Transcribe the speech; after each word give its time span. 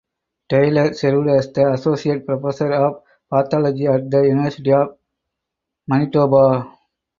Taylor 0.49 0.95
served 0.95 1.27
as 1.29 1.51
the 1.53 1.73
Associate 1.73 2.25
Professor 2.25 2.73
of 2.73 3.03
Pathology 3.31 3.85
at 3.85 4.09
the 4.09 4.21
University 4.23 4.73
of 4.73 4.97
Manitoba. 5.85 6.75